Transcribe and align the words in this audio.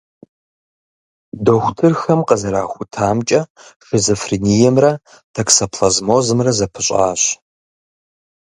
Дохутырхэм 1.45 2.19
къызэрахутамкӏэ, 2.27 3.41
шизофрениемрэ 3.85 4.91
токсоплазмозымрэ 5.33 6.51
зэпыщӏащ. 6.57 7.21